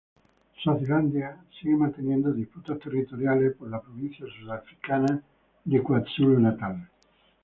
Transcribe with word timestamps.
Suazilandia 0.57 1.45
sigue 1.51 1.75
manteniendo 1.75 2.31
disputas 2.31 2.79
territoriales 2.79 3.53
por 3.55 3.69
la 3.69 3.79
provincia 3.79 4.25
sudafricana 4.39 5.21
de 5.63 5.83
KwaZulu-Natal. 5.83 6.79